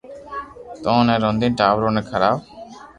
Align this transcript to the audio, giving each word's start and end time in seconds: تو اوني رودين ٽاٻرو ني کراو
تو 0.81 0.87
اوني 0.95 1.15
رودين 1.23 1.53
ٽاٻرو 1.59 1.89
ني 1.95 2.01
کراو 2.09 2.37